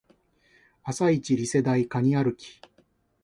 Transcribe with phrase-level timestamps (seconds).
[0.83, 2.59] 朝イチリセ台カニ歩き